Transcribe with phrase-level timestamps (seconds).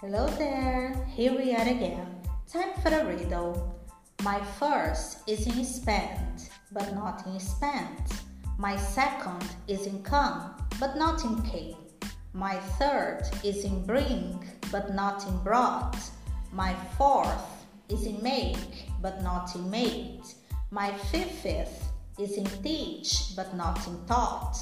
[0.00, 2.06] Hello there, here we are again.
[2.50, 3.78] Time for a riddle.
[4.22, 8.10] My first is in spend, but not in spent.
[8.56, 11.76] My second is in come, but not in came.
[12.32, 14.42] My third is in bring,
[14.72, 15.98] but not in brought.
[16.50, 20.22] My fourth is in make, but not in made.
[20.70, 21.84] My fifth
[22.18, 24.56] is in teach, but not in taught.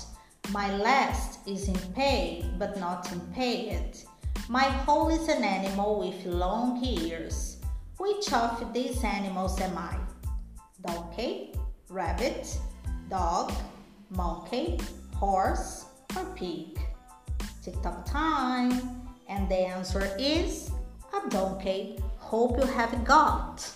[0.50, 3.98] My last is in pay, but not in paid.
[4.50, 7.58] My whole is an animal with long ears.
[7.98, 9.98] Which of these animals am I?
[10.80, 11.52] Donkey,
[11.90, 12.58] rabbit,
[13.10, 13.52] dog,
[14.08, 14.80] monkey,
[15.14, 15.84] horse,
[16.16, 16.80] or pig?
[17.62, 18.72] Tick tock time.
[19.28, 20.70] And the answer is
[21.12, 21.98] a donkey.
[22.16, 23.70] Hope you have got.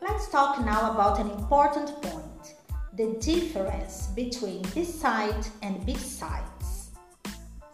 [0.00, 2.54] Let's talk now about an important point
[2.96, 6.90] the difference between beside and besides.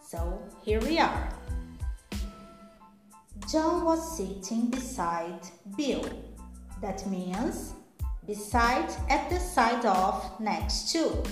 [0.03, 1.44] So here we are.
[3.51, 5.41] John was sitting beside
[5.77, 6.09] Bill.
[6.81, 7.75] That means
[8.27, 11.23] beside at the side of next to.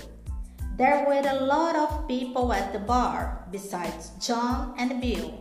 [0.77, 5.33] There were a lot of people at the bar besides John and Bill,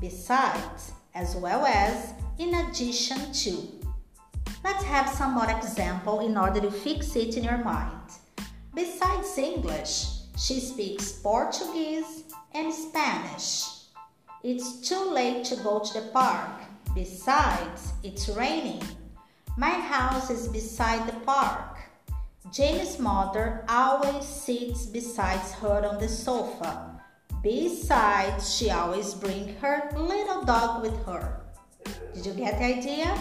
[0.00, 3.68] besides as well as in addition to.
[4.62, 8.10] Let's have some more example in order to fix it in your mind.
[8.74, 10.06] Besides English,
[10.38, 13.71] she speaks Portuguese and Spanish.
[14.44, 16.62] It's too late to go to the park.
[16.96, 18.82] Besides, it's raining.
[19.56, 21.78] My house is beside the park.
[22.52, 27.00] Jane's mother always sits beside her on the sofa.
[27.40, 31.40] Besides, she always brings her little dog with her.
[32.12, 33.16] Did you get the idea?